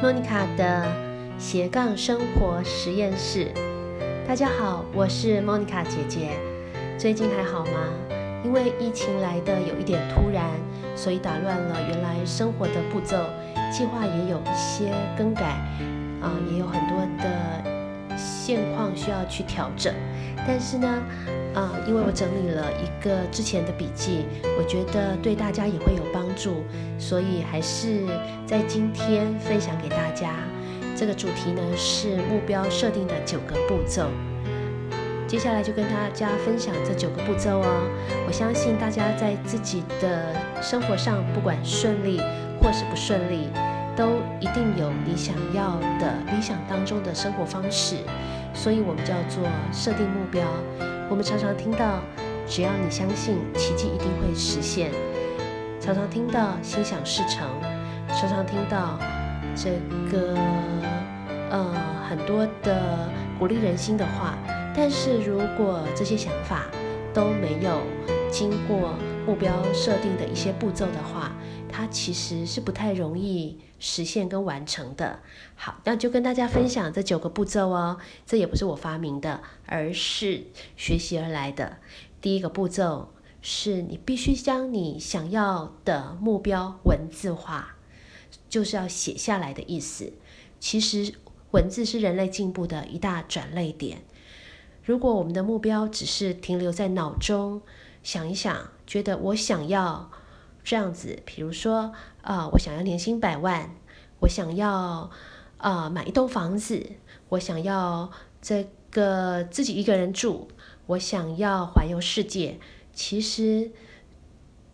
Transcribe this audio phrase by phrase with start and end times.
[0.00, 0.86] 莫妮卡的
[1.40, 3.50] 斜杠生活实验室。
[4.28, 6.38] 大家好，我是莫妮卡姐姐。
[6.96, 7.72] 最近还好吗？
[8.44, 10.44] 因为疫情来的有一点突然，
[10.94, 13.16] 所以打乱了原来生活的步骤，
[13.72, 15.42] 计划也有一些更改，
[16.22, 17.77] 啊，也有很多的
[18.48, 19.92] 现况需要去调整。
[20.46, 20.88] 但是呢，
[21.54, 24.24] 啊，因为我整理了一个之前的笔记，
[24.58, 26.64] 我觉得对大家也会有帮助，
[26.98, 28.06] 所以还是
[28.46, 30.32] 在今天分享给大家。
[30.96, 34.06] 这个主题呢是目标设定的九个步骤。
[35.26, 37.66] 接下来就跟大家分享这九个步骤哦。
[38.26, 42.18] 我相信大家在自己的生活上，不管顺利
[42.62, 43.50] 或是不顺利，
[43.94, 47.96] 都一定有你想要的理想当中的生活方式。
[48.58, 50.42] 所以我们叫做设定目标。
[51.08, 52.00] 我们常常听到，
[52.44, 54.90] 只要你相信，奇迹一定会实现。
[55.80, 57.46] 常常听到心想事成，
[58.08, 58.98] 常常听到
[59.54, 59.70] 这
[60.10, 60.36] 个
[61.50, 61.72] 呃
[62.10, 64.36] 很多的鼓励人心的话。
[64.74, 66.66] 但是如果这些想法
[67.14, 67.80] 都没有
[68.28, 68.92] 经过
[69.24, 71.32] 目标设定的一些步骤的话，
[71.90, 75.20] 其实是不太容易实现跟完成的。
[75.54, 77.98] 好，那就跟大家分享这九个步骤哦。
[78.26, 80.44] 这也不是我发明的，而是
[80.76, 81.78] 学习而来的。
[82.20, 87.76] 第一个步骤是你必须将你想要的目标文字化，
[88.48, 90.12] 就是要写下来的意思。
[90.60, 91.14] 其实
[91.52, 94.02] 文字是人类进步的一大转泪点。
[94.84, 97.62] 如果我们的目标只是停留在脑中，
[98.02, 100.10] 想一想，觉得我想要
[100.62, 101.92] 这样子，比如说，
[102.22, 103.74] 啊，我想要年薪百万，
[104.20, 105.10] 我想要，
[105.56, 106.86] 啊，买一栋房子，
[107.30, 108.10] 我想要
[108.42, 110.48] 这个自己一个人住，
[110.86, 112.58] 我想要环游世界，
[112.92, 113.70] 其实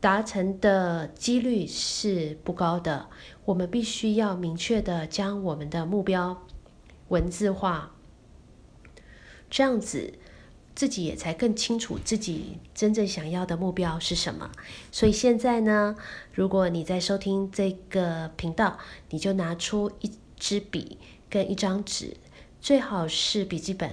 [0.00, 3.08] 达成的几率是不高的。
[3.44, 6.42] 我们必须要明确的将我们的目标
[7.08, 7.92] 文字化。
[9.48, 10.14] 这样子，
[10.76, 14.50] 自己也才更清楚自己真正想要的目标是什么。
[14.92, 15.96] 所以现在呢，
[16.32, 18.78] 如果你在收听这个频道，
[19.08, 20.98] 你就拿出一支笔
[21.30, 22.18] 跟一张纸，
[22.60, 23.90] 最好是笔记本，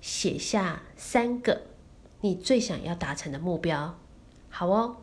[0.00, 1.62] 写下三个
[2.20, 3.96] 你最想要达成的目标。
[4.50, 4.96] 好哦，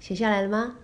[0.00, 0.76] 写下来了吗？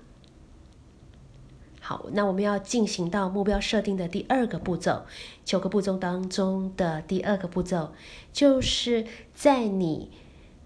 [1.90, 5.06] 好，那我们要进行到目标设定的第二个步骤，
[5.44, 7.90] 九个步骤当中的第二个步骤，
[8.32, 10.08] 就是在你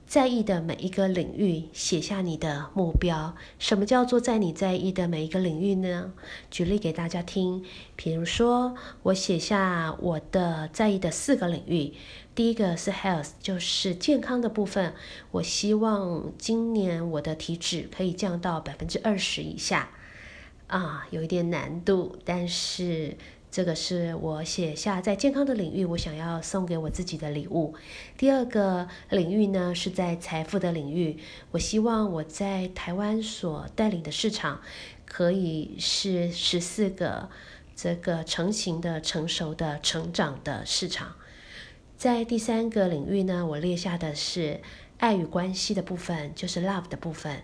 [0.07, 3.35] 在意的每一个领域写下你的目标。
[3.59, 6.13] 什么叫做在你在意的每一个领域呢？
[6.51, 7.65] 举例给大家听，
[7.97, 8.75] 比如说
[9.05, 11.95] 我写下我的在意的四个领域，
[12.35, 14.93] 第一个是 health，就是健康的部分，
[15.31, 19.89] 我希望今年我的体脂可以降到百分之二十以下。
[20.67, 23.17] 啊，有一点难度，但是
[23.51, 27.75] 这个是我写下在健康的领域，我想要送给我自己的礼物。
[28.17, 31.19] 第二个领域呢，是在财富的领域，
[31.53, 34.61] 我希望我在台湾所带领的市场
[35.05, 37.29] 可以是十四个
[37.77, 41.15] 这个成型的、成熟的、成长的市场。
[41.97, 44.61] 在第三个领域呢，我列下的是
[44.99, 47.43] 爱与关系的部分，就是 love 的部分。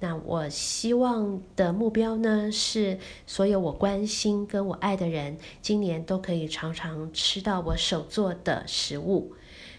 [0.00, 9.34] 那我希望的目标呢，是所有我关心跟我爱的人，今年都可以常常吃到我手做的食物。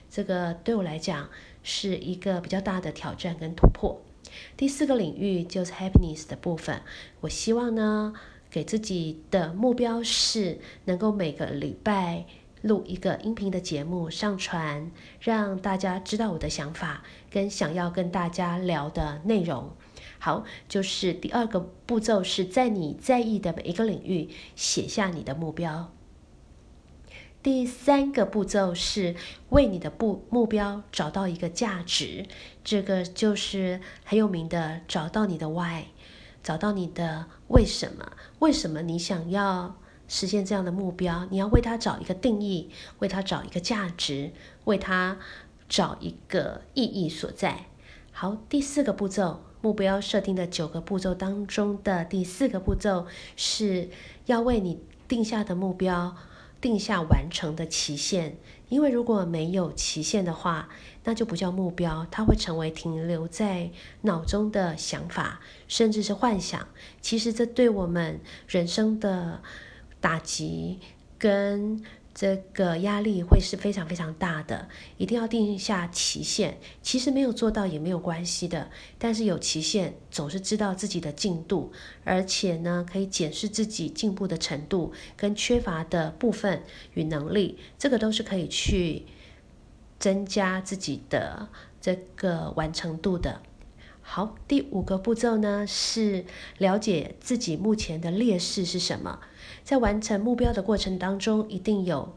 [0.09, 1.29] 这个对我来讲
[1.63, 4.01] 是一个比较大的挑战跟突破。
[4.55, 6.81] 第四个领域就是 happiness 的部分，
[7.21, 8.13] 我希望呢，
[8.49, 12.25] 给自己的目标是能够每个礼拜
[12.63, 19.69] 录一个音频的节目上传，让大家知道我的想法跟想要跟大家聊的内容。
[20.17, 25.91] 好，就是第二个步骤是在你在意的每一个领域写下你的目标。
[27.41, 29.17] 第三个步骤是
[29.49, 32.25] 为你的目目标找到一个价值，
[32.63, 35.87] 这个就是很有名的找到你的 why，
[36.41, 38.13] 找到你的为什么？
[38.39, 39.75] 为什么你想要
[40.13, 41.25] 实现这样的目标？
[41.31, 42.69] 你要为它找一个定义，
[42.99, 44.31] 为它找一个价值，
[44.65, 45.17] 为它
[45.67, 47.65] 找一个意义所在。
[48.11, 49.41] 好，第四个步骤。
[49.61, 53.07] 目标设定的九个步骤当中的第四个步骤，
[53.37, 53.89] 是
[54.25, 56.17] 要为你定下的目标
[56.59, 58.37] 定下完成的期限。
[58.67, 60.67] 因为如果没有期限的话，
[61.05, 63.71] 那就不叫目标，它会成为停留在
[64.01, 65.39] 脑中的想法，
[65.69, 66.67] 甚至是幻想。
[66.99, 69.41] 其实这对我们人生的
[70.03, 70.81] 打击
[71.17, 71.81] 跟
[72.13, 74.67] 这个压力会是非常非常大的，
[74.97, 76.57] 一定要定下期限。
[76.81, 78.69] 其实没有做到也没有关系的，
[78.99, 81.71] 但是有期限，总是知道自己的进度，
[82.03, 86.63] 而且呢，可以检视自己进步的程度跟缺乏的部分
[86.95, 89.05] 与能力，这个都是可以去
[89.97, 91.47] 增加自己的
[91.79, 93.41] 这个完成度的。
[94.05, 96.25] 好，第五个步骤呢是
[96.57, 99.19] 了解自己目前的劣势是什么。
[99.63, 102.13] 在完成目标的过程当中，一定有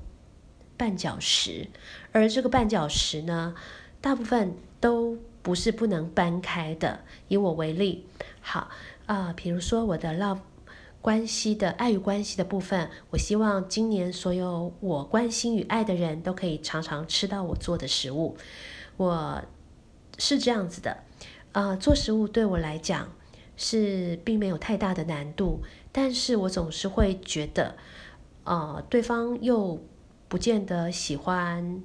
[0.77, 1.69] 绊脚石，
[2.13, 3.55] 而这个绊脚石呢，
[4.01, 7.01] 大部分都不是不能搬开的。
[7.29, 8.05] 以我为例，
[8.43, 8.69] 好
[9.07, 10.41] 啊，比如说我的 love
[11.01, 18.37] 关系的爱与关系的部分，我希望今年所有我关心与爱的人都可以常常吃到我做的食物。
[18.97, 19.41] 我
[20.19, 21.05] 是这样子的，
[21.57, 23.11] 啊，做食物对我来讲
[23.57, 25.63] 是并没有太大的难度。
[25.91, 27.77] 但是我总是会觉得，
[28.45, 29.83] 呃，对方又
[30.29, 31.83] 不见得喜欢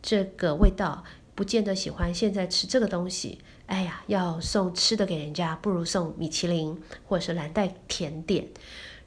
[0.00, 1.02] 这个味道，
[1.34, 3.40] 不见得喜欢现在吃这个东西。
[3.66, 8.46] 哎呀，要送吃的给人家，不如送米其林或者是蓝带甜点，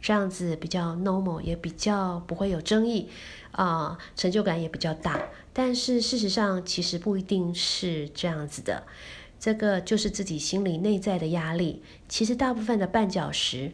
[0.01, 3.07] 这样子比较 normal，也比较不会有争议，
[3.51, 5.29] 啊，成就感也比较大。
[5.53, 8.83] 但是事实上，其实不一定是这样子的，
[9.45, 11.83] 这个就是自己心里内在的压力。
[12.09, 13.73] 其实大部分的绊脚石。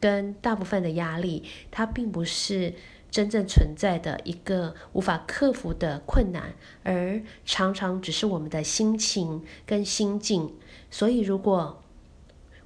[0.00, 1.42] 跟大部分的压力，
[1.72, 2.72] 它并不是
[3.10, 6.54] 真正存在的一个无法克服的困难，
[6.84, 10.54] 而常常只是我们的心情跟心境。
[10.88, 11.82] 所以，如果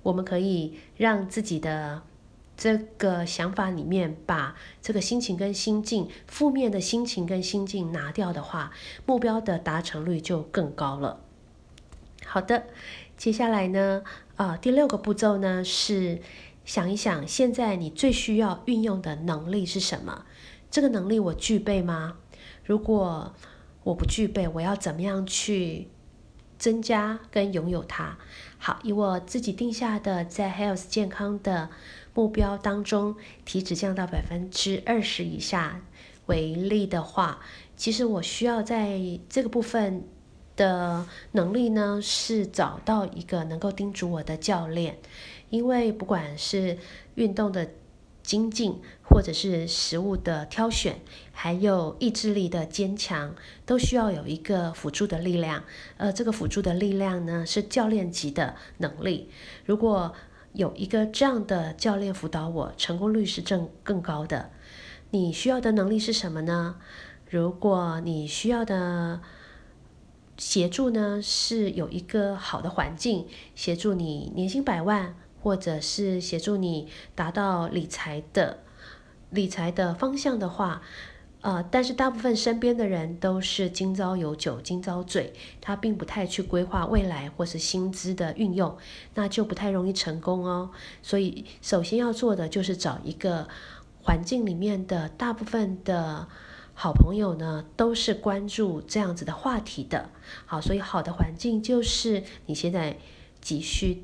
[0.03, 2.03] 我们可以让自己的
[2.55, 8.73] 这个想法里面把这个心情跟心境、负面的心情跟心境拿掉的话，
[9.07, 11.21] 目标的达成率就更高了。
[12.33, 12.65] 好的，
[13.19, 14.03] 接下来呢，
[14.37, 16.23] 啊，第六个步骤呢是。
[16.65, 20.25] 想一想，现在你最需要运用的能力是什么？
[20.71, 22.17] 这个能力我具备吗？
[22.65, 23.35] 如果
[23.85, 25.89] 我不具备，我要怎么样去
[26.59, 28.17] 增加跟拥有它？
[28.57, 31.69] 好，以我自己定下的在 health 健康的
[32.15, 35.83] 目标当中，体脂降到百分之二十以下
[36.27, 37.41] 为例的话，
[37.77, 40.05] 其实我需要在这个部分
[40.57, 44.99] 的能力呢，是找到一个能够叮嘱我的教练。
[45.51, 46.79] 因为不管是
[47.15, 47.71] 运动的
[48.23, 51.01] 精进，或者是食物的挑选，
[51.33, 53.35] 还有意志力的坚强，
[53.67, 55.65] 都需要有一个辅助的力量。
[55.97, 59.29] 呃，这个辅助的力量呢，是教练级的能力。
[59.67, 60.15] 如果
[60.53, 64.51] 有一个这样的教练辅导我，成功率是正更高的。
[65.11, 66.77] 你需要的能力是什么呢？
[67.29, 69.21] 如果你需要的
[70.43, 75.15] 协助呢，是有一个好的环境，协助你年薪百万。
[75.43, 76.87] 或者是协助你
[77.17, 78.61] 达到理财的
[79.31, 80.83] 理财的方向的话，
[81.41, 88.79] 呃，但是大部分身边的人都是今朝有酒今朝醉，他并不太去规划未来或是薪资的运用，
[89.15, 90.71] 那就不太容易成功哦。
[91.03, 93.49] 所以首先要做的就是找一个
[94.05, 96.29] 环境里面的大部分的
[96.83, 100.11] 好朋友呢，都是关注这样子的话题的。
[100.47, 102.97] 好，所以好的环境就是你现在
[103.41, 104.03] 急需。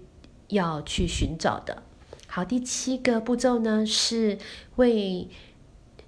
[0.51, 1.83] 要去寻找的。
[2.27, 4.39] 好，第七个步骤呢，是
[4.77, 5.29] 为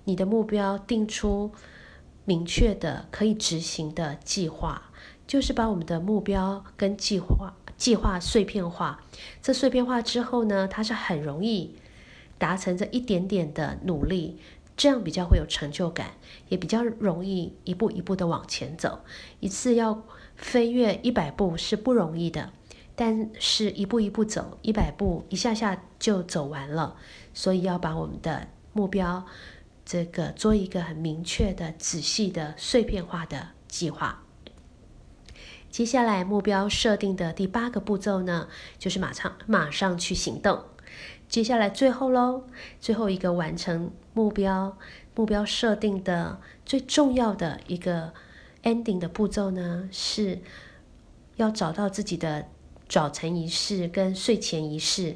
[0.04, 1.50] 你的目标定出
[2.24, 4.90] 明确的可以执行的计划，
[5.26, 9.02] 就是把我们的目标跟计划计划碎片化。
[9.42, 11.74] 这碎片化之后呢，它是很容易
[12.38, 14.38] 达成这一点点的努力，
[14.80, 16.12] 这样比较会有成就感，
[16.48, 19.00] 也比较容易一步一步的往前走。
[19.38, 20.02] 一次要
[20.36, 22.50] 飞跃一百步是不容易的。
[22.96, 26.96] 但是一步一步走，一百步一下下就走完了，
[27.34, 29.26] 所以要把我们的目标
[29.84, 34.22] 这个做一个很明确的、仔细的、碎片化的计划。
[35.70, 40.64] 接下来目标设定的第八个步骤呢，就是马上马上去行动。
[41.28, 42.44] 接下来最后喽，
[42.80, 44.76] 最后一个完成目标
[45.14, 48.12] 目标设定的最重要的一个
[48.62, 50.40] ending 的步骤呢，是
[51.36, 52.48] 要找到自己的。
[52.88, 55.14] 早晨仪式跟睡前仪式，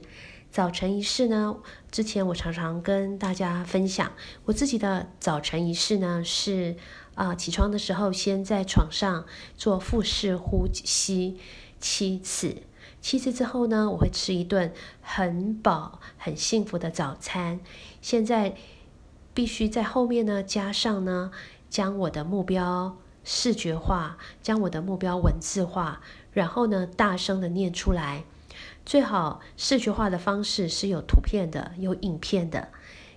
[0.48, 1.56] 早晨仪式呢，
[1.90, 4.12] 之前我常常跟大家分享，
[4.44, 6.76] 我自己的早晨仪式呢是
[7.16, 9.26] 啊，起床的时候先在床上
[9.56, 11.36] 做腹式呼吸
[11.80, 12.58] 七次，
[13.04, 17.60] 七次之后呢，我会吃一顿很饱很幸福的早餐。
[18.00, 18.56] 现在
[19.34, 21.30] 必须在后面呢加上呢，
[21.68, 26.00] 将我的目标视觉化，将我的目标文字化。
[26.32, 28.24] 然后呢，大声的念出来，
[28.86, 32.68] 最好视觉化的方式是有图片的、有影片的，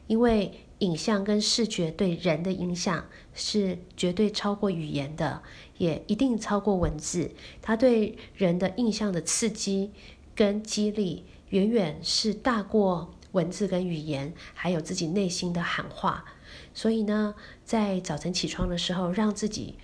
[0.08, 5.42] 因为影像跟视觉对人的影响是绝对超过语言的，
[5.78, 7.32] 也一定超过文字。
[7.62, 9.92] 它对人的印象的刺激
[10.36, 16.26] 跟激励，远远是大过文字跟语言，还有自己内心的喊话。
[16.74, 19.76] 所以呢，在早晨起床的时候，让自己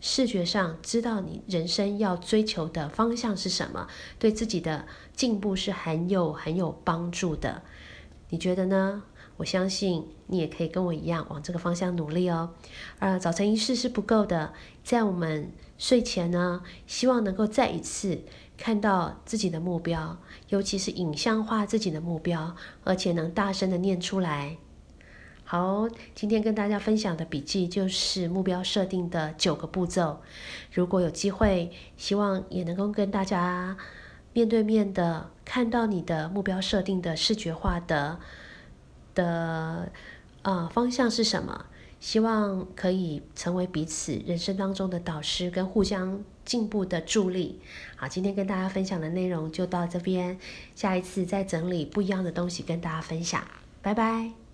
[0.00, 7.62] 视觉上知道你人生要追求的方向是什么，对自己的进步是很有很有帮助的。
[8.30, 9.02] 你觉得呢？
[9.38, 12.50] 我相信你也可以跟我一样往这个方向努力哦。
[12.98, 14.52] 呃，早晨仪式是不够的，
[14.84, 18.20] 在我们睡前呢，希望能够再一次
[18.58, 20.18] 看到自己的目标，
[20.48, 22.54] 尤其是影像化自己的目标，
[22.84, 24.58] 而且能大声的念出来。
[25.44, 30.20] 好，今天跟大家分享的笔记就是目标设定的九个步骤。
[30.72, 33.76] 如果有机会，希望也能够跟大家
[34.34, 38.20] 面对面的看到你的目标设定的视觉化的
[39.18, 39.90] 的
[40.42, 41.66] 呃方向是什么。
[42.00, 47.60] 希望可以成为彼此人生当中的导师跟互相进步的助力。
[47.96, 50.38] 好，今天跟大家分享的内容就到这边，
[50.76, 53.42] 下一次再整理不一样的东西跟大家分享。
[53.82, 54.47] 拜拜。